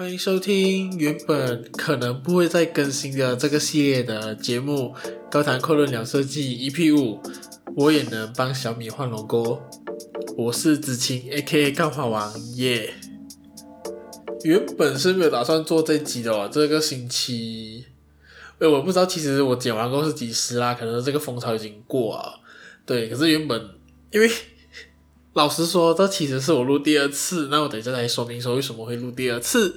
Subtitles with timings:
[0.00, 4.94] 欢迎收听原本可能不会再更新的这个系列的节目
[5.30, 7.20] 《高谈阔论聊设计》EP 五，
[7.76, 9.60] 我也能帮小米换 logo。
[10.38, 11.72] 我是子晴，A.K.A.
[11.72, 12.94] 干话王耶。
[14.42, 17.84] 原本是没有打算做这集的哦，这个星期，
[18.58, 22.36] 哎，我不知道，其实我剪完过是几时啦，可能这个风潮已经过啊。
[22.86, 23.68] 对，可是原本
[24.12, 24.30] 因为
[25.32, 29.76] 老实说，这其实是我录第二次，那我等一下来说明说为什么会录第二次。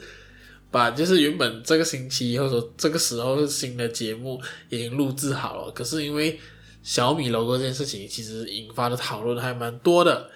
[0.71, 6.39] 把就是原本这个星期或者说这个时候是新的节目已经录制好了，可是因为
[6.81, 10.28] 小米 logo 这件事情，其实引发的讨论还蛮多的。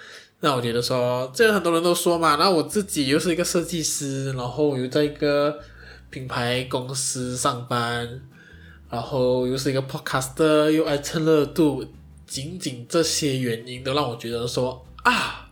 [0.42, 5.58] 那我觉得说，这样很多人都说嘛，那我自己又是一个设计师，然后又在一个
[6.12, 8.22] 品牌公司上班，
[8.92, 11.84] 然后又是一个 podcaster，又爱蹭热度，
[12.28, 15.50] 仅仅这些原因都让我觉得说啊，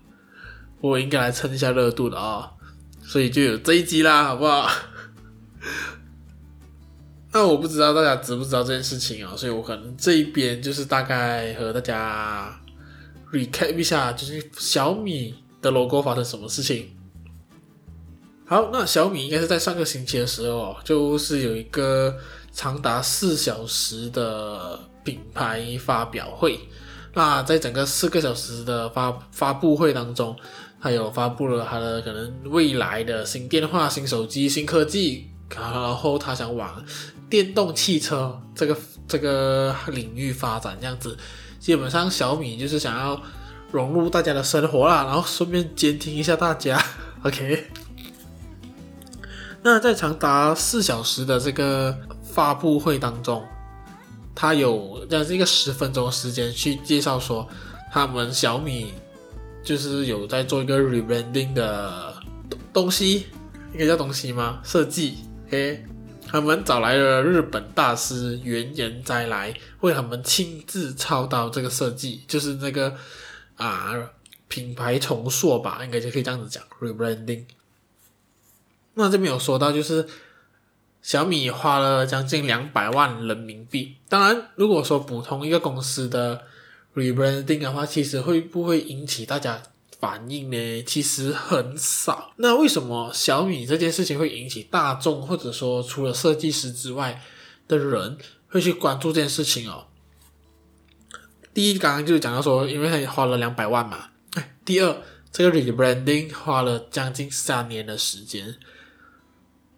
[0.82, 2.52] 我应该来蹭一下热度的啊，
[3.02, 4.70] 所以就有这一集啦，好不好？
[7.32, 12.60] 那我不知道大家知不知道这件事情啊，所以我可能这一边就是大概和大家。
[13.34, 16.96] recap 一下，就是小米的 logo 发生什么事情。
[18.46, 22.16] 好，那小米应该是在上个星期的时候，就是有一个
[22.54, 26.58] 长达四小时的品牌发表会。
[27.16, 30.36] 那在整个四个小时的发发布会当中，
[30.82, 36.84] 它有发布了它的可能未来的新电话、新手机、新科技，然后它想往
[37.30, 41.18] 电动汽车这个这个领域发展，这样子。
[41.58, 43.20] 基本上小米就是想要
[43.72, 46.80] 融入大家的生活啦，然后顺便监听一下大家。
[47.24, 47.66] OK，
[49.64, 53.44] 那在长达四小时的这个发布会当中，
[54.36, 57.48] 他有这样一个十分钟时间去介绍说，
[57.92, 58.94] 他们小米
[59.64, 62.14] 就是有在做一个 rebranding 的
[62.74, 63.28] 东西，
[63.74, 64.62] 应该叫东西吗？
[64.64, 65.86] 设计，OK。
[66.28, 72.94] 他们找来了日本大师原研哉来为他们亲自操刀这个设计，就是那个
[73.56, 73.94] 啊
[74.48, 77.44] 品牌重塑吧，应该就可以这样子讲 rebranding。
[78.96, 80.06] 那这边有说到，就是
[81.06, 83.98] 小米花了将近两百万人民币。
[84.10, 86.42] 当然，如果说普通一个公司的
[86.96, 89.62] rebranding 的话，其实会不会引起大家
[90.00, 92.34] 反应呢，其实很少。
[92.38, 97.22] 那为什么小米这件事情会引起大众，或者说除了设计师之外
[97.68, 98.18] 的人
[98.48, 99.86] 会去关注这件事情哦？
[101.54, 104.10] 第一，刚刚就讲到说，因为他花了两百万嘛。
[104.66, 108.56] 第二，这个 rebranding 花了将近三年的时间。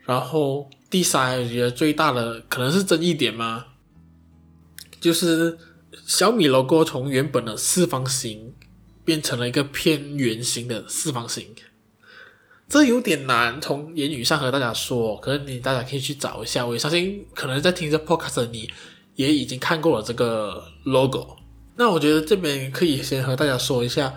[0.08, 3.66] 然后第三，我觉得最大的可能是争议点嘛，
[5.00, 5.56] 就是
[6.08, 8.56] 小米 logo 从原本的四方形。
[9.08, 11.56] 变成了一个偏圆形的四方形，
[12.68, 16.66] 这有点难从言语上和大家说，可能你大家可以去找一下。
[16.68, 18.70] 我相信可能在听着 podcast 的你
[19.16, 21.38] 也已经看过了这个 logo。
[21.78, 24.14] 那我觉得这边可以先和大家说一下，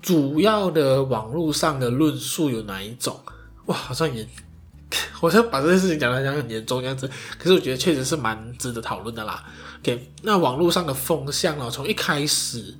[0.00, 3.20] 主要的网络上的论述有哪一种？
[3.66, 4.26] 哇，好像也，
[5.12, 7.08] 好像把这件事情讲得像很严重这样子。
[7.38, 9.44] 可是我觉得确实是蛮值得讨论的啦。
[9.80, 12.74] OK，那网络上的风向呢，从一开始。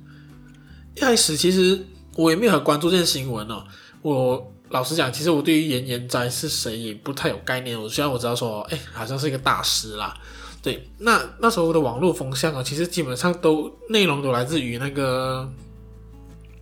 [0.95, 1.79] 一开始其实
[2.15, 3.63] 我也没有很关注这件新闻哦。
[4.01, 7.79] 我老实讲，其实我对于原研哉是谁也不太有概念。
[7.79, 10.13] 我虽然我知道说，哎，好像是一个大师啦。
[10.61, 15.49] 对，那那时候的网络风向啊，其实基本上都内容都来自于那个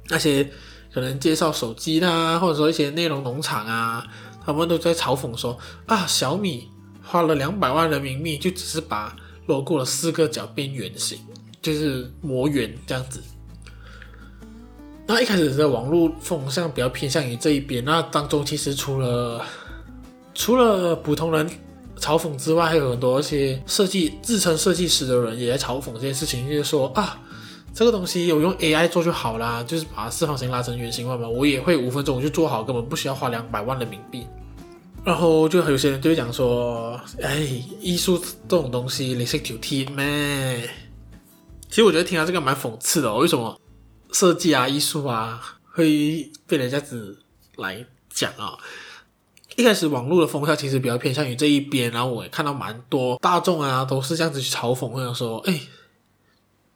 [0.10, 0.48] 那些
[0.94, 4.06] 可能介绍手机啦，或者说一些内容农场啊，
[4.48, 6.70] 他们都在嘲讽说啊，小米
[7.04, 9.14] 花了两百万人民币，就只是把
[9.48, 11.20] logo 的四个角变圆形，
[11.62, 13.22] 就是磨圆这样子。
[15.06, 19.46] 那一开始的网络风向比较偏向于这一边，那当中其实除了
[20.34, 21.50] 除了普通人
[22.00, 27.20] 嘲讽之外，还有很多一些设计自称设计师的人也在嘲讽这件事情，就是说啊，
[27.78, 34.26] 这个东西有用 AI 做就好啦，就是把四方形拉成圆形嘛，我也会五分钟我就做好，根本不需要花两百万人民币。
[35.06, 37.38] 然后就有些人就会讲说，哎，
[37.80, 40.68] 艺术这种东西你识挑剔咩？
[41.70, 43.56] 其实我觉得听到这个蛮讽刺的哦，为什么？
[44.12, 45.40] 设计啊，艺术啊，
[45.72, 47.20] 会被人家子
[47.58, 48.58] 来讲啊。
[49.56, 55.62] 一开始网络的风向其实比较偏向于这一边，然后我也看到蛮多大众啊，都是这样子去嘲讽，或者说，哎，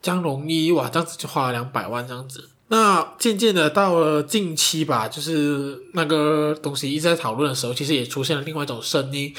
[0.02, 2.50] 这样容易哇，这样子就花了两百万这样子。
[2.70, 9.36] 那渐渐的到了近期吧，就是那个东西一直在讨论的时候，其实也出现了另外一种声音，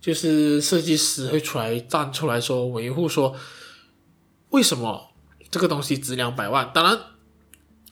[0.00, 3.34] 就是设计师会出来站出来说维护说，
[4.50, 5.10] 为什么
[5.50, 6.70] 这个东西值两百万？
[6.74, 6.98] 当然。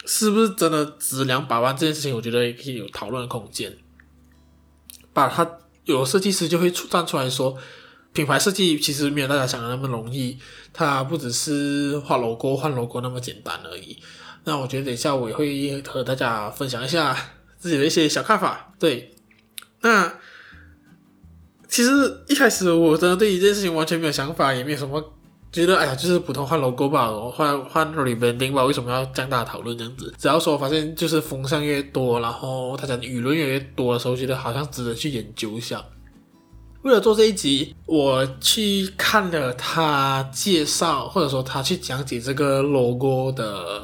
[0.04, 3.78] 是不是真的值两百万这件事情，我觉得也可以有讨论的空间。
[5.12, 5.48] 把它
[5.84, 7.56] 有设计师就会出站出来说，
[8.12, 10.38] 品牌设计其实没有大家想的那么容易，
[10.72, 13.98] 它不只是画 logo 换 logo 那么简单而已。
[14.44, 17.16] 那我觉得等一下我也会和大家分享一下
[17.58, 18.74] 自己的一些小看法。
[18.78, 19.14] 对，
[19.80, 20.12] 那
[21.68, 21.90] 其实
[22.28, 25.12] 一开始我真的对一件事情完全没有想法，也没有什么。
[25.52, 30.10] 觉得哎呀，就是普通换 logo 吧，换换 rebranding 吧，为什么要这样大讨论这样子？
[30.18, 35.84] 只要说我发现就是风向越多，然后他讲舆论越越多的时候，觉得好像值得去研究一下。
[36.82, 43.82] 为了做这一集，我去看了他介绍，或者说他去讲解这个 logo 的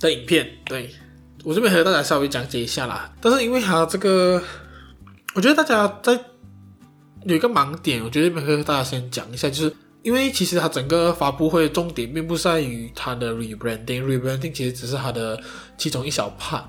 [0.00, 0.48] 的影片。
[0.64, 0.90] 对，
[1.44, 3.12] 我这边和大家稍微讲解一下啦。
[3.20, 4.42] 但是因为他这个，
[5.34, 6.12] 我觉得大家在
[7.24, 9.74] 有一个盲点，我觉得这边和大家先讲一下，就是。
[10.02, 15.40] 因为其实他整个发布会重点并不在于他的 rebranding，rebranding 其实只是他的
[15.78, 16.64] 其中一小 part。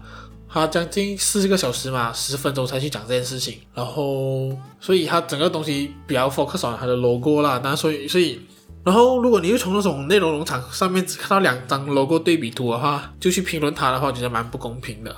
[0.54, 7.60] 他将近四十个小时嘛，十分钟才去讲这件事情，然后所以他整个东西比较 focus on 它的 logo 啦。
[7.64, 8.40] 那所以所以，
[8.84, 15.16] 然后如果你又从那种内容农场上面只看到两张 logo 对比图的话，就去评论它的话，我觉得蛮不公平的。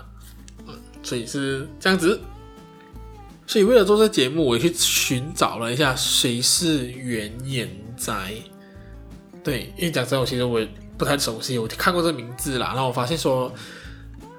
[0.67, 0.73] 嗯，
[1.03, 2.19] 所以是这样子。
[3.45, 7.69] 所以为了做这节目，我去寻找了一下谁是原研。
[7.97, 8.33] 哉，
[9.41, 10.67] 对，因为讲真，我其实我也
[10.97, 13.49] 不太熟悉，我看过这名字啦，然后我发现说，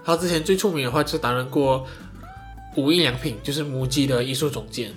[0.07, 1.85] 他之前最出名的话就是担任过
[2.77, 4.95] 无印良品，就是 MUJI 的艺术总监，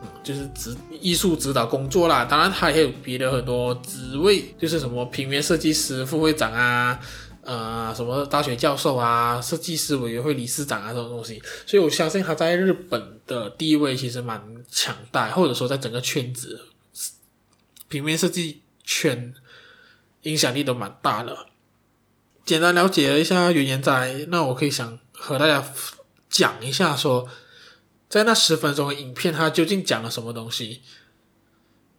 [0.00, 2.24] 嗯，就是指艺术指导工作啦。
[2.24, 7.00] 当然，他也有别的很多职位，就是什么平面设计师副会长啊，
[7.42, 11.42] 呃，什么大学教授啊，设计师委员会理事长啊这种东西。
[11.66, 14.40] 所以我相信他在日本的地位其实蛮
[14.70, 16.60] 强大，或者说在整个圈子。
[17.88, 19.32] 平面设计圈
[20.22, 21.36] 影响力都蛮大的。
[22.46, 25.62] 简单了解了一下原研哉，那我可以想和大家
[26.30, 27.28] 讲一下说，
[28.08, 30.80] 在那十分钟的影片，它究竟讲了什么东西。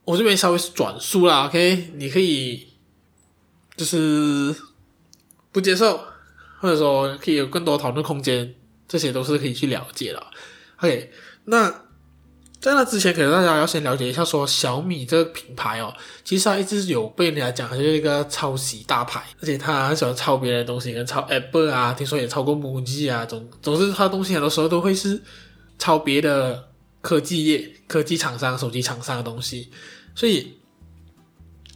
[0.05, 2.69] 我这边稍微转述啦，OK，你可以
[3.75, 4.55] 就是
[5.51, 6.01] 不接受，
[6.61, 8.55] 或者说可以有更多讨论空间，
[8.88, 10.25] 这些都是可以去了解的。
[10.77, 11.11] OK，
[11.43, 11.87] 那。
[12.59, 15.94] 在那之前，可能大家要先了解一下，说小米这个品牌哦，
[16.24, 25.21] 其实它一直有被人家讲，它就是一个抄袭大牌，而且它很喜欢抄别人的东西，跟抄 Apple 啊，听说也抄过 MUJI 啊，总总之它的东西很多时候都会是
[25.77, 26.68] 抄别的
[27.00, 29.69] 科技业、科技厂商、手机厂商的东西，
[30.15, 30.57] 所以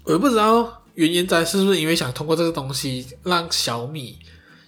[0.04, 4.18] 我也不知道原因在是不是因为想通过这个东西让小米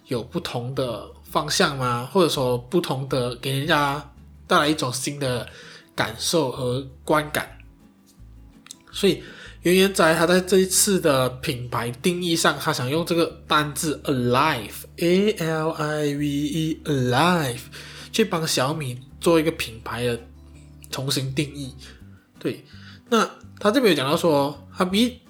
[0.06, 2.08] 有不同的方向吗？
[2.14, 4.14] 或者说不同的给人家
[4.46, 5.50] 带来一种新的。
[5.96, 7.58] 感受和观感，
[8.92, 9.24] 所以
[9.62, 17.62] 圆圆仔他在这一次的品牌定义上，他想用这个单字 alive，a l i v e，alive，
[18.12, 20.20] 去帮小米做一个品牌的
[20.90, 21.74] 重新定义。
[22.40, 22.66] 对，
[23.10, 23.30] 那
[23.60, 25.22] 他这边有讲到说，他比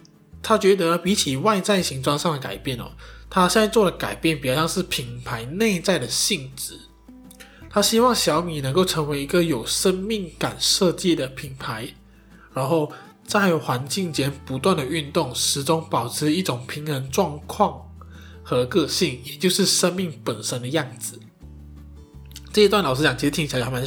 [0.42, 2.92] 他觉得比起外在形状上的改变哦，
[3.30, 6.80] 他现在做的改变比较像是品牌内在的性质。
[7.74, 11.88] 他希望小米能够成为一个有生命感设计的品牌，
[12.54, 12.92] 然后
[13.26, 17.82] 在环境间不断的运动，始终保持一种平衡状况
[18.44, 21.20] 和个性，也就是生命本身的样子。
[22.52, 23.84] 这一段老实讲，其实听起来还蛮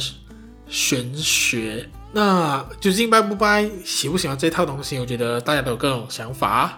[0.67, 1.89] 玄学。
[2.11, 4.99] 那究竟拜不拜，喜不喜欢这套东西？
[4.99, 6.77] 我觉得大家都有各种想法。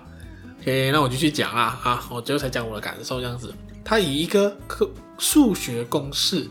[0.62, 3.52] OK，那我就去讲啦啊，我最后才讲我的感受这样子。
[3.84, 6.48] 他以一个科数学公式。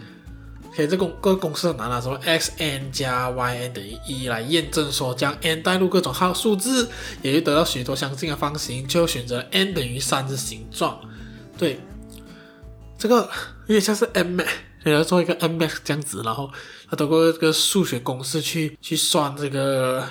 [0.85, 6.89] 以这公各个公式很难啊，什么 x n 加 y n 等于一来验证说，将 n 代入各种号数字，
[7.23, 11.01] 也就得到许多相近的方形，就选择 n 等于三的形状。
[11.57, 11.81] 对，
[12.97, 13.29] 这个
[13.67, 14.41] 有点像是 m，
[14.85, 16.51] 你要做一个 m x 这样子，然后
[16.89, 20.09] 他通过这个数学公式去去算这个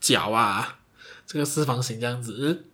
[0.00, 0.80] 角啊，
[1.26, 2.64] 这个四方形这样子，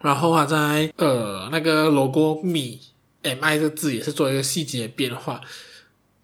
[0.00, 2.80] 然后啊在呃那个 logo 米
[3.22, 5.40] mi 这个字也是做一个细节的变化。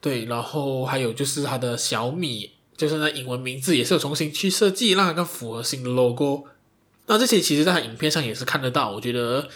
[0.00, 6.44] 对，然后还有就是它的小米，就是那英文名字也是有重新去设计，让它更符合新的 logo。
[7.06, 9.48] 那这些其实在影片上也是看得到，我觉得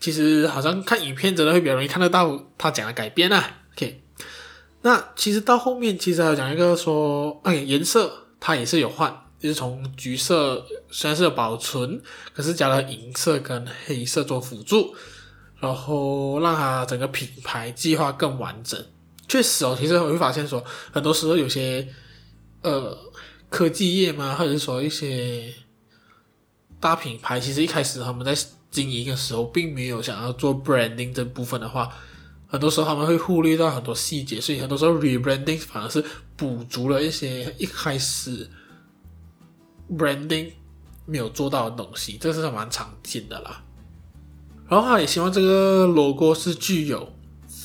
[0.00, 3.60] 其实好像看影片真的会比较容易看得到他讲的改变啊。
[3.74, 4.02] OK，
[4.82, 12.02] 那其实到后面其实还有讲一个说，哎，颜色它也是有换，就是从橘色虽然是有保存，
[12.34, 14.94] 可是加了银色跟黑色做辅助，
[15.60, 18.84] 然后让它整个品牌计划更完整。
[19.32, 20.62] 确实哦，其实我会发现说，
[20.92, 21.88] 很多时候有些
[22.60, 22.94] 呃
[23.48, 25.50] 科技业嘛，或者说一些
[26.78, 28.36] 大品牌，其实一开始他们在
[28.70, 31.88] 经营的时候，并没有想要做 branding 这部分的话，
[32.46, 36.04] 很多时候他们会忽略到很多细节，所以很多时候 rebranding 反而是
[36.36, 38.50] 补足了一些一开始
[39.90, 40.52] branding
[41.06, 43.64] 没有做到的东西，这是蛮常见的啦。
[44.68, 47.10] 然后他也希望这个 logo 是具有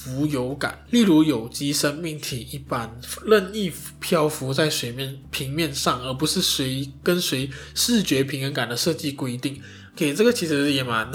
[0.07, 9.61] 浮游感，例如有机生命体一般任意漂浮在水面平面上，而不是随跟随视觉平衡感的设计规定。
[9.95, 11.11] 给、okay, 这个其实也蛮，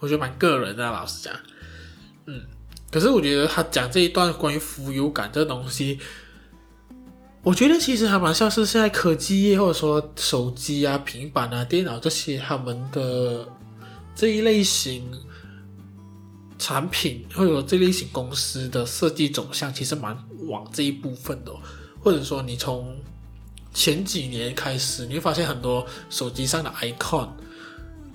[0.00, 1.34] 我觉得蛮个人的，老实讲，
[2.26, 2.40] 嗯。
[2.88, 5.98] 可是我觉得他讲这一段关于浮游感这东西，
[7.42, 13.46] 我觉得其实还蛮像是现在科技业或者说手机啊、平板啊、电脑这些他们的
[14.14, 15.04] 这一类型。
[16.58, 20.16] 产品或者说这类型公司的设计走向，其实蛮
[20.48, 21.52] 往这一部分的，
[22.00, 22.96] 或者说你从
[23.74, 27.28] 前几年开始，你会发现很多手机上的 icon，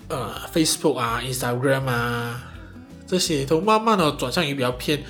[0.07, 2.43] 呃，Facebook 啊、Instagram 啊，
[3.05, 5.03] 这些都慢慢的转向于比较偏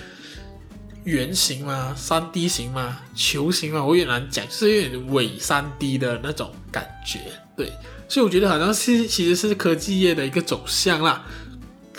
[1.06, 7.20] 圆形嘛、三 D 型嘛、球形嘛，我也难讲，就是有点伪三 D 的那种感觉，
[7.56, 7.72] 对，
[8.10, 11.26] 所以我觉得好像是其实是科技业的一个走向啦。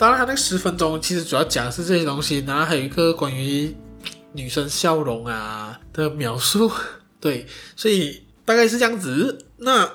[0.03, 3.73] 当然，他那十分钟其实主要讲的是这些东西，然后还有一个关于
[4.33, 6.69] 女生笑容啊的描述，
[7.21, 9.45] 对，所以大概是这样子。
[9.59, 9.89] 那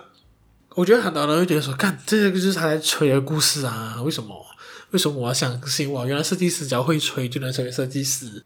[0.71, 4.47] 我觉得很多人会觉得说，看这个就是他在吹的故事啊，为什么？
[4.93, 6.07] 为什么我要相信哇？
[6.07, 8.43] 原来设计师只要会吹就能成为设计师？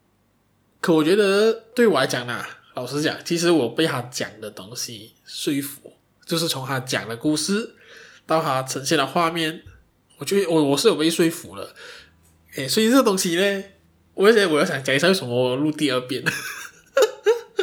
[0.81, 2.43] 可我觉得对我来讲呢，
[2.73, 5.93] 老实讲，其实我被他讲的东西说服，
[6.25, 7.73] 就是从他讲的故事
[8.27, 9.63] 到他呈现的画面。
[10.23, 11.75] 我觉得我我是有被说服了，
[12.55, 13.63] 诶，所以这个东西呢，
[14.13, 16.23] 我现在我要想讲一下为什么我录第二遍，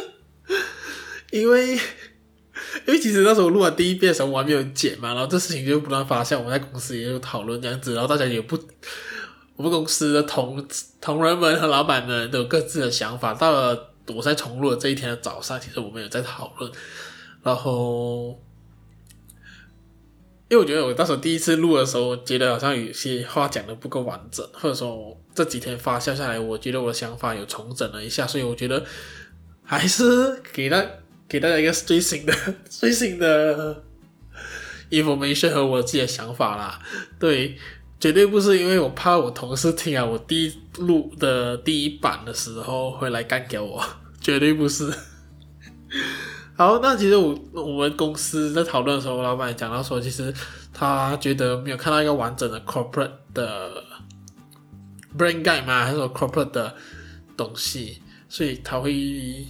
[1.33, 8.55] 因为因为其实那时候录完第一遍的时候我还没有剪嘛，然后这事情就不断发酵，我们在公司也有讨论这样子，然后大家也不，
[9.55, 10.63] 我们公司的同
[11.01, 13.33] 同仁们和老板们都有各自的想法。
[13.33, 16.71] 到了我在重录的这一天的早上，其实我们有在讨论，
[17.41, 18.39] 然后。
[20.51, 28.83] 因为我觉得我到时候第一次录的时候，觉得好像有些话讲得不够完整，或者说这几天发酵下来，我觉得我的想法有重整了一下，所以我觉得
[29.63, 30.85] 还是给大
[31.29, 32.33] 给大家一个最新的
[32.69, 33.81] 最新的
[34.89, 36.77] information 和我自己的想法啦。
[37.17, 37.57] 对，
[37.97, 43.81] 绝对不是因为我怕我同事听啊，我第一录的第一版的时候会来干掉我，
[44.19, 44.93] 绝对不是。
[46.55, 50.31] 好，那其实我我们公司在讨论的时候，我老板也讲到说，其实
[50.71, 53.83] 他觉得没有看到一个完整的 corporate 的
[55.17, 56.75] brand guide 嘛，还是 corporate 的
[57.35, 59.47] 东西，所以他会，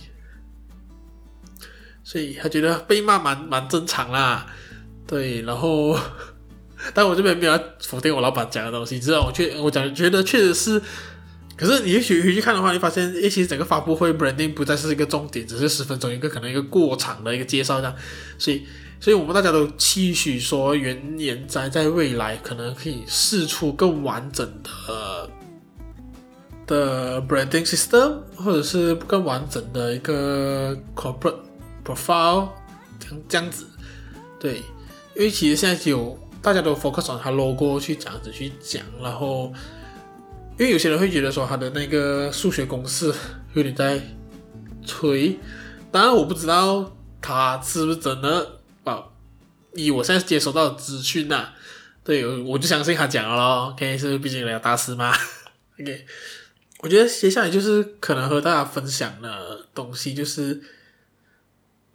[2.04, 4.48] 所以他觉得被骂蛮蛮正常啦。
[5.06, 5.98] 对，然后，
[6.94, 10.82] 但我这边没有否定我老板讲的东西，知道我确我讲觉得确实是。
[11.62, 17.96] 可是你也许回去看的话，你发现，诶，其实整个发布会 branding 不再是一个重点，只是十分钟一个可能一个过场的一个介绍这样。
[18.40, 18.66] 所以，
[19.00, 25.30] 所以我们大家都期许说，原研哉在未来可能可以试出更完整的
[26.66, 31.36] 的 branding system，或者是更完整的一个 corporate
[31.86, 32.50] profile，
[33.00, 33.68] 这样这样子。
[34.40, 34.56] 对，
[35.16, 39.54] 因为其实现在有大家都 focus on 它 logo 去这样子去讲，然后。
[40.58, 43.12] 因为有些人会觉得说他的那个数学公式
[43.56, 44.00] 有点在
[44.86, 45.40] 吹，
[45.92, 49.06] 当然我不知道他是不是真的啊。
[49.74, 51.50] 以我现在接收到的资讯呐，
[52.04, 53.72] 对，我就相信他讲了咯。
[53.72, 55.12] OK，是毕竟人家大师嘛。
[55.80, 56.06] OK，
[56.80, 60.62] 我觉得接下来就是可能和大家分享的东西就是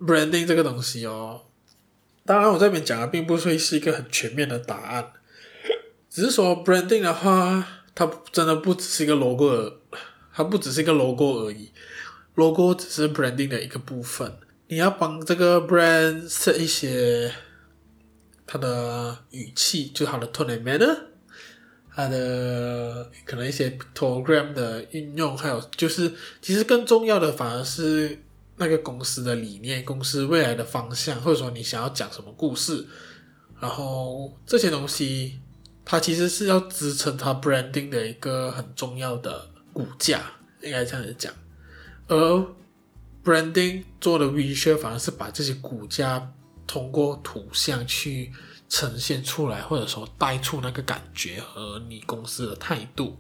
[0.01, 1.43] branding 这个东西哦。
[2.25, 5.13] 当然我这边讲的并不会是一个很全面的答案，
[6.11, 7.69] 只是说 branding 的话。
[7.99, 9.73] 它真的不只是一个 logo，
[10.31, 11.73] 它不只是一个 logo 而已
[12.35, 14.31] ，logo 只是 branding 的一个部分。
[14.69, 17.33] 你要帮这个 brand set 一些
[18.47, 20.95] 它的语气，就它的 tone and manner，
[21.95, 26.13] 它的可能一些 program 的运用，还有就是
[26.43, 28.23] 其实更重要的反而是
[28.57, 32.87] 那个公司的理念、公司未来的方向，或者说你想要讲什么故事，
[33.59, 35.41] 然后这些东西。
[35.89, 40.21] 它其实是要支撑它 branding 的一个很重要的骨架，
[40.61, 41.33] 应该这样子讲。
[42.09, 42.47] 而
[43.25, 46.33] branding 做的 visual 反而是把这些骨架
[46.67, 48.33] 通过图像去
[48.69, 53.17] 呈现出来，或者说带出那个感觉和你公司的态度。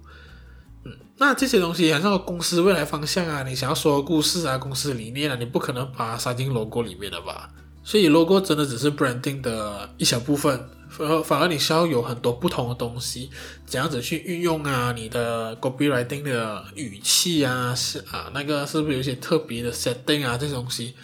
[0.84, 7.48] 嗯，那这些东西，好像公司未来方向啊，你想要说的故事啊，公司理念啊，你不可能把它塞进 logo 里面的吧？
[7.86, 13.30] 所以 logo 真的只是 branding 的一小部分，反而反而你需要有很多不同的东西，
[13.64, 14.90] 怎样子去运用啊？
[14.90, 20.36] 你的 copywriting 的语气啊，是啊，那个是不是有一些特别的 setting 啊？
[20.36, 20.96] 这些东西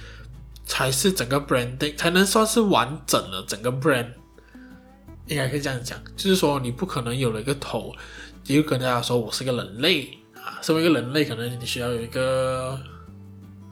[0.64, 4.08] 才是整个 branding 才能算是完整的整个 brand，
[5.28, 7.94] 应该可以这样讲，就是说你不可能有了一个头，
[8.44, 12.76] 你就跟大家说我是个人类啊，身为一个人类，可能你需要有一个。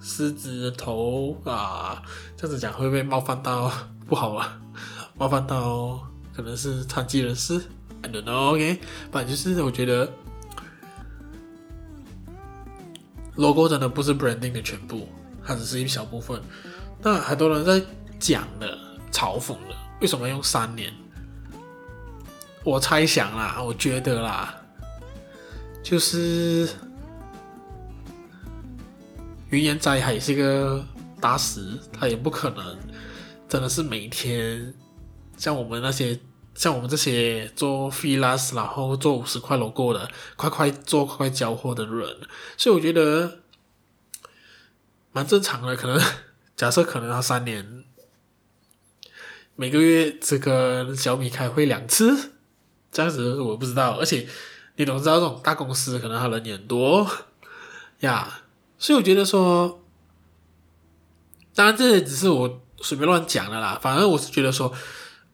[0.01, 2.03] 狮子的头啊，
[2.37, 3.71] 这样子讲会不会冒犯到
[4.07, 4.59] 不好啊？
[5.19, 6.01] 冒犯到
[6.35, 7.61] 可能是残疾人士
[8.03, 8.55] ，I don't know。
[8.55, 8.81] OK，
[9.13, 10.11] 反正就是我觉得
[13.37, 15.07] logo 真的不是 branding 的全部，
[15.45, 16.41] 它只是一小部分。
[17.03, 17.83] 那很多人在
[18.19, 18.79] 讲的、
[19.13, 20.91] 嘲讽的，为什么用三年？
[22.65, 24.55] 我猜想啦，我觉得啦，
[25.83, 26.69] 就是。
[29.51, 30.85] 原研哉还是一个
[31.21, 32.79] 大师，他也不可能
[33.49, 34.73] 真的是每天
[35.37, 36.19] 像我们那些
[36.55, 42.17] 像我们这些做 freelance 然后做五十块 logo 的，快快做快快交货的人，
[42.57, 43.41] 所以我觉得
[45.11, 45.75] 蛮正常的。
[45.75, 46.01] 可能
[46.55, 47.85] 假设可能他三年
[49.57, 52.31] 每个月只跟小米开会两次，
[52.93, 53.99] 这样子我不知道。
[53.99, 54.29] 而且
[54.77, 57.05] 你总知道这种大公司可能他人也很多
[58.01, 58.43] 呀。
[58.81, 59.85] 所以我觉得说，
[61.55, 63.79] 当然这也只是我随便乱讲的啦。
[63.81, 64.73] 反正我是觉得说，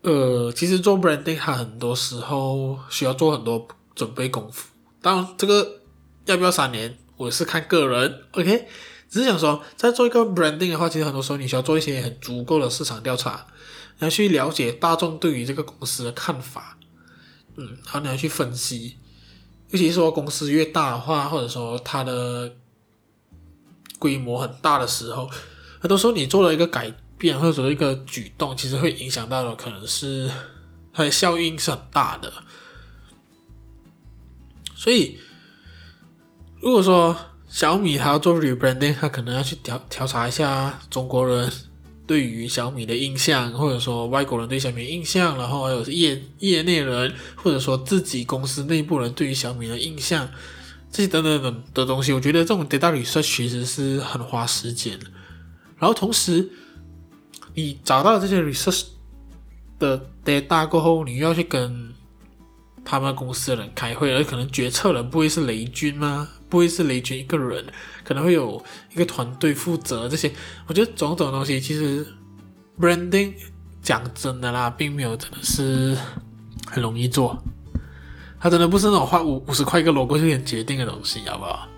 [0.03, 4.69] 呃，其实做 branding 它很多时候需要做很多准备功夫。
[5.01, 5.81] 当然，这个
[6.25, 8.25] 要不要三年，我是看个人。
[8.35, 8.67] OK，
[9.09, 13.47] 只是想说，在做一个 branding 的话，其实很多时候你需要做一些很足够的市场调查，
[14.01, 16.77] 你要去了解大众对于这个公司的看法。
[17.55, 18.97] 嗯，然后你要去分析，
[19.71, 22.57] 尤其是说公司越大的话，或者说它的。
[23.99, 25.29] 规模很大的时候，
[25.81, 30.31] 很多时候你做了一个改变或者说一个举动，其实会影响到的可能是
[30.93, 32.33] 它的效应是很大的。
[34.75, 35.19] 所以，
[36.61, 37.17] 如果说
[37.49, 41.51] 小米它要做 rebranding，它可能要去调调查一下中国人
[42.07, 50.29] 对于小米的印象，或者说外国人对小米的印象，然后还有业业内人或者说自己公司内部人对于小米的印象。
[50.91, 54.99] 这些等等等的东西，我觉得这种 data research 其实是很花时间。
[55.79, 56.49] 然后同时，
[57.55, 58.87] 你找到这些 research
[59.79, 61.93] 的 data 过后，你又要去跟
[62.85, 66.29] 他们公司的人开会，而可能决策人不会是雷军吗？
[66.49, 67.67] 不会是雷军一个人，
[68.05, 70.33] 可能会有一个团队负责这些。
[70.67, 72.07] 我觉得种种东西，其实
[72.79, 73.35] branding
[73.83, 75.99] 讲真的啦，并没有真的是
[76.65, 77.37] 很容易做。
[78.39, 81.69] 它真的不是那种花五五十块一个 logo 就可以决定的东西，好不好？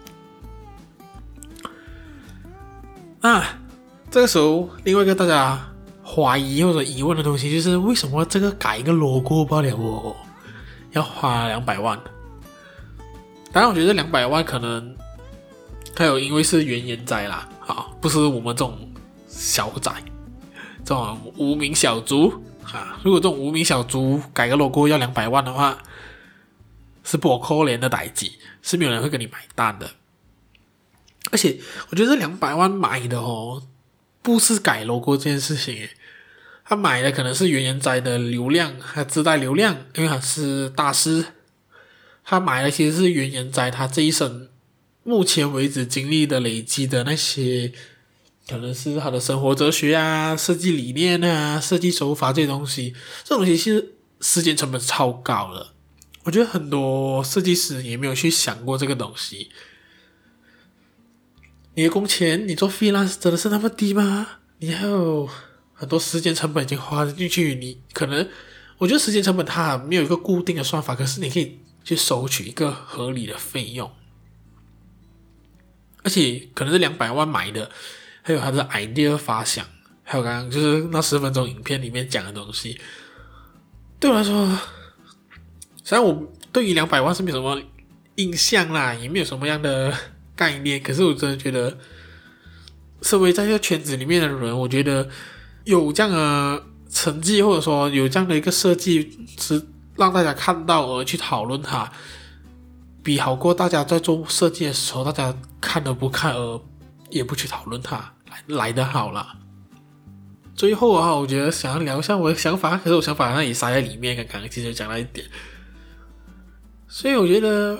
[3.20, 3.44] 啊，
[4.10, 5.58] 这个时候另外一个大家
[6.04, 10.14] 怀疑或者疑问的东西就是，为什么这个改一个 logo 罢了哦，
[10.92, 11.98] 要花两百万？
[13.52, 14.94] 当然，我觉得两百万可能
[15.96, 18.78] 还有因为是原研哉啦，啊，不是我们这种
[19.26, 19.90] 小仔，
[20.84, 22.32] 这种无名小卒
[22.64, 22.98] 啊。
[23.02, 25.76] 如果这种无名小卒改个 logo 要两百万的话，
[27.08, 29.92] 是不可怜的代志，是没有人会跟你买单的。
[31.30, 33.66] 而且，我觉得这两百万买的哦，
[34.20, 35.88] 不是改 logo 这件事情，
[36.64, 41.24] 他买的可能是原研哉的流量，还自带流量，因为他是大师。
[42.24, 44.50] 他买的其实是原研哉他这一生
[45.02, 47.72] 目前为止经历的累积的那些，
[48.46, 52.94] 可能是他的生活哲学啊、设计理念啊、设计手法这些东西。
[53.24, 55.72] 这种东西其实时间成本超高了。
[56.28, 59.50] 我觉得很多设计师也没有去想过这个东西。
[61.72, 64.28] 你的工钱，你做 freelance 真的是那么低吗？
[64.58, 65.26] 你还有
[65.72, 68.28] 很多时间成本已经花进去，你可能，
[68.76, 73.90] 我觉得时间成本它没有一个固定的算法，可是你可以去收取一个合理的费用。
[76.02, 77.70] 而且可能是两百万买的，
[78.20, 79.64] 还有他的 idea 发想，
[80.02, 82.78] 还有刚刚就是那十分钟影片里面讲的东西，
[83.98, 84.58] 对我来说。
[85.88, 86.22] 虽然我
[86.52, 87.58] 对于两百万是没有什么
[88.16, 89.90] 印象啦，也没有什么样的
[90.36, 91.78] 概念，可是我真的觉得，
[93.00, 95.08] 身为在这个圈子里面的人，我觉得
[95.64, 101.90] 有这样的成绩，或者说有这样的一个设计，是让大家看到而去讨论它，
[103.02, 106.60] 比好过大家在做设计的时候，大家看都不看而
[107.08, 109.38] 也不去讨论它来来的好啦。
[110.54, 115.26] 最后啊，我觉得想要聊一下我的想法，可是我想法好像也塞在里面，刚刚其实讲了一点。
[116.88, 117.78] 所以我觉得，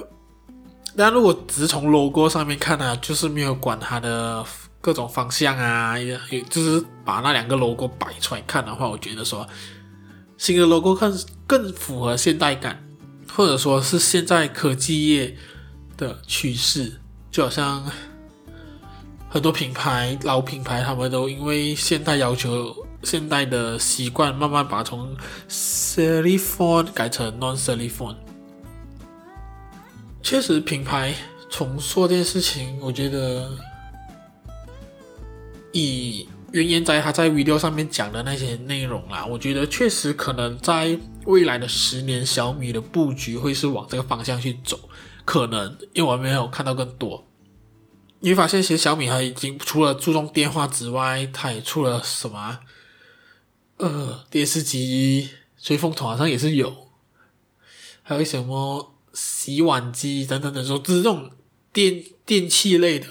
[0.94, 4.44] 但如果只从 logo 上面看呢、啊，就是没有管它的
[4.80, 9.48] 各种方向啊，也就是把那两个 logo 摆出来看的话，我觉得说
[10.36, 11.12] 新的 logo 看
[11.46, 12.84] 更符合现代感，
[13.32, 15.34] 或者说是现在科技业
[15.96, 17.90] 的趋势，就好像
[19.30, 25.16] 很多品牌老品牌，他们都因为现代要求、现代的习惯，慢慢把从
[25.48, 28.16] serif font 改成 non serif font。
[30.28, 31.14] 确实，品牌
[31.48, 33.50] 重塑这件事情，我觉得。
[35.72, 44.78] 以原研哉他在 video 上面讲的那些内容啦，我觉得确实可能在未来的十年，小米的布局会是往这个方向去走。
[45.24, 47.26] 可能，因为我没有看到更多。
[48.20, 52.58] 你会发现，其实小米它已经除了注重电话之外，它也出了什么？
[53.78, 56.88] 呃，电视机、吹风筒好像也是有，
[58.02, 61.30] 还有什么洗碗机等等等，说就是这种
[61.72, 63.06] 电电器类的。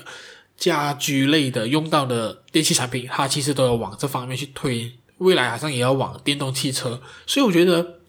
[0.57, 4.91] 家居类的用到的电器产品，它其实都要往这方面去推。
[5.19, 7.99] 未来好像也要往电动汽车，所以我觉得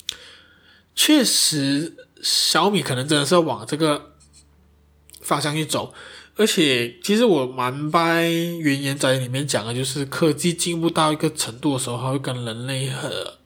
[0.94, 4.14] 确实小米可能真的是要往这个
[5.20, 5.92] 方向去走。
[6.36, 13.38] 而且，其实我蛮掰原研哉里面讲的，就是科技进步到一个程度的时候，它会跟人类和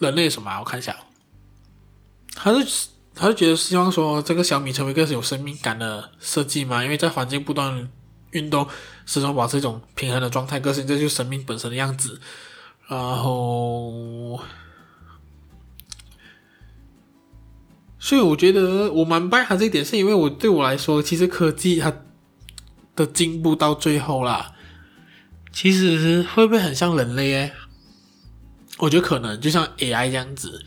[0.00, 0.58] 人类什么？
[0.58, 0.96] 我看一下，
[2.34, 7.88] 他是他就觉得希望说这个小米成为一个有生命感的设计嘛，因为在环境不断。
[8.34, 8.66] 运动
[9.06, 12.20] 始终保持一种平衡的状态，个性这就是生命本身的样子。
[12.88, 14.40] 然后，
[17.96, 21.92] 所以我觉得我蛮拜他这一点，是因为我对我来说，其实科技它
[22.96, 24.56] 的进步到最后啦，
[25.52, 27.32] 其实会不会很像人类？
[27.34, 27.52] 诶，
[28.78, 30.64] 我觉得可能就像 AI 这样子，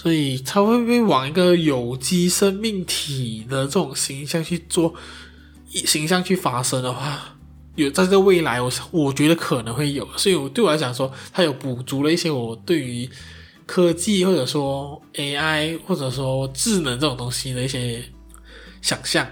[0.00, 4.94] 所以它会不会往一个有机生命体的这种形象去做？
[5.70, 7.36] 形象去发生的话，
[7.74, 13.10] 有在这个未来我，我觉得可能会有，所以我对我来讲说，它有补足了一些我对于
[13.66, 18.00] 科技或者说 AI 或者说智能这种东西的一些
[18.80, 19.26] 想象，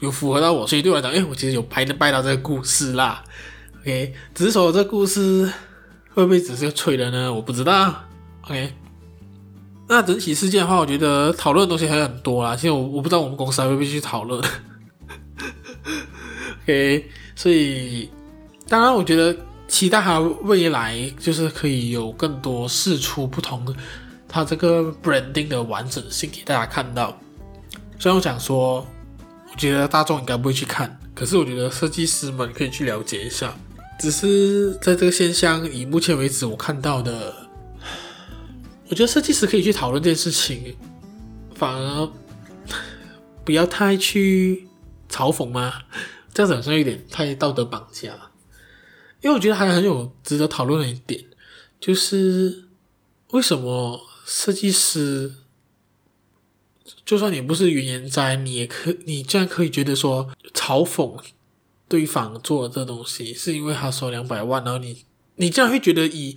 [0.00, 3.24] 有符合到我，所以对我来讲，哎，我其实有拍的拜到这个故事啦。
[3.80, 5.52] OK，只是说这故事
[6.14, 7.34] 会不会只是个吹的呢？
[7.34, 8.04] 我不知道。
[8.42, 8.72] OK，
[9.88, 12.54] 那整体事件的话，我觉得讨论的东西还有很多啦。
[12.54, 14.40] 其实我我不知道我们公司还会不会去讨论。
[16.64, 18.10] OK，所以
[18.68, 19.34] 当然，我觉得
[19.66, 23.74] 期待它未来就是可以有更多释出不同
[24.28, 27.18] 它这个 branding 的完整性给大家看到。
[27.98, 28.86] 虽然我想说，
[29.50, 33.54] 我觉得大众应该不会去看，可是我觉得设计师们可以去了解一下。
[33.98, 37.34] 只是在这个现象，以目前为止我看到的，
[38.88, 40.76] 我觉得设计师可以去讨论这件事情，
[41.54, 42.10] 反而
[43.44, 44.66] 不要太去
[45.10, 45.82] 嘲讽吗？
[46.32, 48.08] 这样子好像有点太道德绑架，
[49.20, 51.24] 因为我觉得还很有值得讨论的一点，
[51.80, 52.68] 就是
[53.32, 55.34] 为什么设计师，
[57.04, 61.20] 就算你不是原研哉，你也可，你竟然可以觉得说嘲讽
[61.88, 65.04] 对方做的这东西，是因为他收两百万，然后你
[65.36, 66.36] 你竟然会觉得以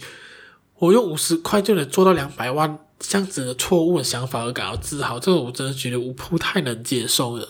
[0.82, 7.48] 我用五十块就能做到两百万这样子的错误的想法而感到自豪，这个我真的觉得我不太能接受了，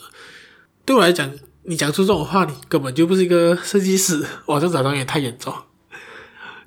[0.86, 1.32] 对我来讲。
[1.64, 4.26] 你讲出这种话，你根本就不是一个设计师。
[4.48, 5.54] 哇，这假装也太严重。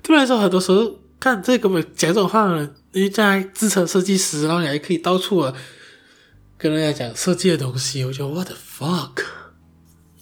[0.01, 5.53] 突然说，很多时候看这根本讲这种话的人，你在自称设计师，然后你还可以到处的
[6.57, 8.05] 跟人家讲设计的东西。
[8.05, 9.25] 我觉得 What the fuck？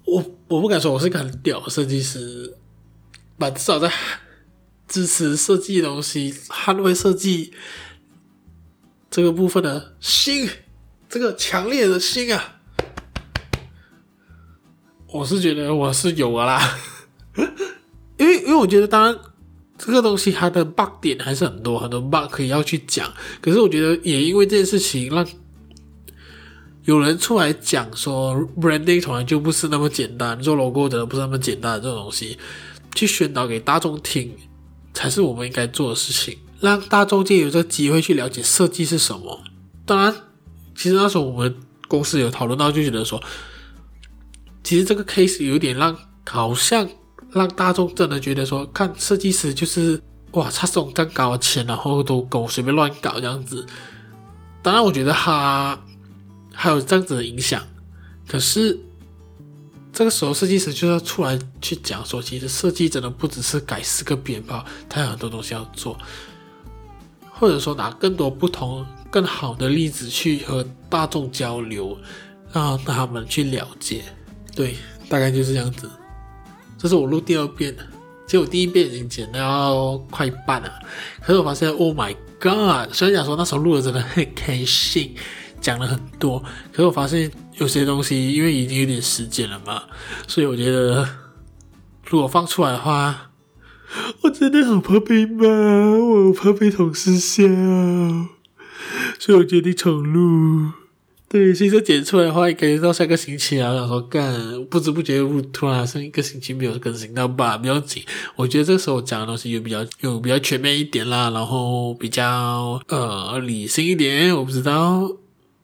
[0.06, 2.58] 我我不敢说我是个很屌的设计师，
[3.38, 3.94] 但至少在
[4.94, 7.52] 支持设计的东西、捍卫设计
[9.10, 10.48] 这个部分的心，
[11.10, 12.60] 这个强烈的心啊！
[15.08, 16.78] 我是觉得我是有的啦，
[18.20, 19.20] 因为因为我觉得当然
[19.80, 25.28] 这个东西它的 bug 点还是很多很多 bug 可以要去讲，可是我觉得也因为这件事情让
[26.84, 32.38] 有人出来讲说 branding 从来就不是那么简单，做 logo 的不是那么简单的这种东西，
[32.94, 34.32] 去宣导给大众听
[34.94, 39.42] 才是我们应该做的事情，让大众借有这个机会去了解设计是什么。
[39.86, 40.14] 当然，
[40.76, 41.56] 其实那时候我们
[41.88, 43.22] 公司有讨论到，就觉得说。
[44.64, 45.94] 其实这个 case 有点让，
[46.26, 46.88] 好像
[47.32, 50.02] 让大众真的觉得说，看设计师就是
[50.32, 53.66] 哇，他这种这样高钱，然后都跟我随便乱搞这样子。
[54.62, 55.78] 当然，我觉得他
[56.54, 57.62] 还有这样子的影响。
[58.26, 58.80] 可是
[59.94, 65.96] 这个时候，设计师就要出来去讲说，其实设计真的不只是改四个编号，他有很多东西要做，
[67.30, 71.96] 或者说拿更多不同、更好的例子去和大众交流，
[72.52, 74.04] 让他们去了解。
[74.56, 74.76] 对，
[75.08, 75.88] 大概就是这样子。
[76.76, 77.84] 这是我录第二遍了，
[78.26, 80.74] 其实我第一遍已经剪到快一半了，
[81.22, 82.92] 可是我发现，Oh my God！
[82.92, 85.16] 虽然讲说那时候录的真的很开心，
[85.64, 86.40] 讲了很多，
[86.74, 89.84] 可是我发现有些东西，因为已经有点时间了嘛，
[90.28, 91.08] 所以我觉得
[92.06, 93.32] 如果放出来的话，
[94.22, 97.44] 我真的好怕被骂，我怕被同事笑，
[99.18, 100.74] 所以我决定重录。
[101.30, 108.04] 对，其实剪出来的话，感觉到下个星期啊，我想说干，不知不觉又突然剩一个星期没有更新到吧，不要紧。
[108.36, 114.36] 我觉得这时候讲的东西又比较又比较全面一点啦，然后比较呃理性一点。
[114.36, 115.10] 我不知道，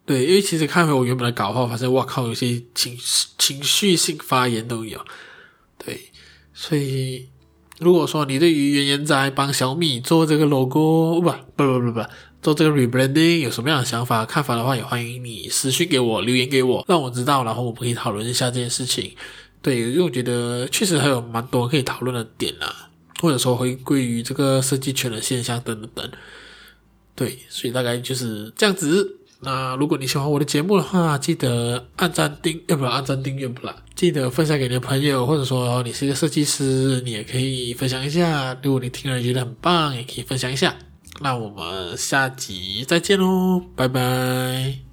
[0.09, 2.97] 对，因为其实看回我原本的稿的话，发现哇靠，有些情
[3.37, 4.99] 情绪性发言都有。
[5.77, 6.09] 对，
[6.51, 7.29] 所以
[7.77, 12.03] 如果说你对于原研哉帮小米做这个 logo，不不不不不。
[12.41, 19.11] 做这个 rebranding 有什么样的想法、看法的话，也欢迎你私信给我、留言给我，让我知道，然后我们可以讨论一下这件事情。
[19.61, 22.89] 对，因为我觉得确实还有蛮多可以讨论的点啊，
[23.21, 26.11] 或者说回归于这个设计圈的现象等等等。
[27.13, 29.18] 对，所以大概就是这样子。
[29.41, 33.75] 那如果你喜欢我的节目的话，记得按赞订，要不要按赞订阅不啦？
[33.95, 38.58] 记得分享给你的朋友，或者说你是一个设计师，你也可以分享一下。
[38.62, 40.75] 如果你听了觉得很棒，也可以分享一下。
[41.21, 44.88] 那我们下集再见喽，拜拜。